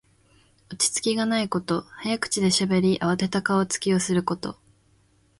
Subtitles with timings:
[0.71, 1.83] 落ち着きがないこと。
[1.91, 4.57] 早口でしゃべり、あわてた顔つきをすること。